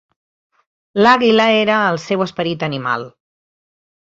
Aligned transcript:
L'àguila 1.01 1.45
era 1.57 1.77
el 1.91 2.01
seu 2.07 2.25
esperit 2.27 2.67
animal. 2.71 3.07